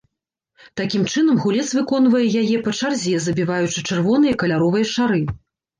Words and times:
Такім 0.81 1.03
чынам, 1.13 1.37
гулец 1.43 1.67
выконвае 1.81 2.23
яе 2.41 2.57
па 2.69 2.75
чарзе 2.81 3.15
забіваючы 3.27 3.87
чырвоныя 3.89 4.31
і 4.37 4.41
каляровыя 4.45 4.93
шары. 4.97 5.25